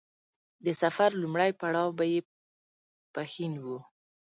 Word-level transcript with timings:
د 0.65 0.67
سفر 0.81 1.09
لومړی 1.21 1.51
پړاو 1.59 1.95
به 1.97 2.05
يې 2.13 2.19
پښين 3.13 3.53
و. 3.63 3.65